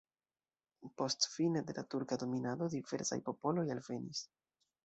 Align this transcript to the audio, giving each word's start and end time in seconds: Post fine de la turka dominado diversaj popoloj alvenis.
Post 1.01 1.27
fine 1.33 1.61
de 1.67 1.77
la 1.79 1.85
turka 1.95 2.19
dominado 2.23 2.71
diversaj 2.79 3.21
popoloj 3.29 3.71
alvenis. 3.77 4.27